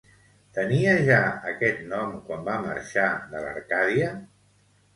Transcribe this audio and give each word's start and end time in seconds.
Tenia 0.57 0.95
ja 1.09 1.19
aquest 1.51 1.83
nom 1.93 2.17
quan 2.31 2.43
va 2.49 2.57
marxar 2.65 3.07
de 3.35 3.45
l'Arcàdia? 3.47 4.13